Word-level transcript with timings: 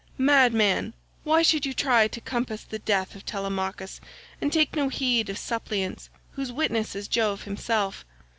Madman, 0.17 0.95
why 1.23 1.43
should 1.43 1.63
you 1.63 1.75
try 1.75 2.07
to 2.07 2.19
compass 2.21 2.63
the 2.63 2.79
death 2.79 3.13
of 3.15 3.23
Telemachus, 3.23 4.01
and 4.41 4.51
take 4.51 4.75
no 4.75 4.89
heed 4.89 5.29
of 5.29 5.37
suppliants, 5.37 6.09
whose 6.31 6.51
witness 6.51 6.95
is 6.95 7.07
Jove 7.07 7.43
himself? 7.43 8.03